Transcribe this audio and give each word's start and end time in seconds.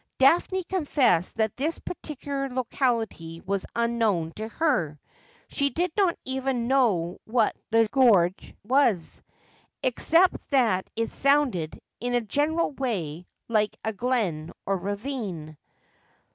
Daphne 0.17 0.63
confessed 0.63 1.37
that 1.37 1.55
this 1.57 1.77
particular 1.77 2.49
locality 2.49 3.39
was 3.41 3.67
unknown 3.75 4.31
to 4.35 4.47
her. 4.47 4.99
She 5.47 5.69
did 5.69 5.91
not 5.95 6.15
even 6.25 6.67
know 6.67 7.19
what 7.25 7.55
the 7.69 7.87
Gorge 7.87 8.55
was, 8.63 9.21
except 9.83 10.49
that 10.49 10.89
it 10.95 11.11
sounded, 11.11 11.79
in 11.99 12.15
a 12.15 12.21
general 12.21 12.71
way, 12.71 13.27
like 13.47 13.77
a 13.85 13.93
glen 13.93 14.49
or 14.65 14.75
ravine. 14.75 15.55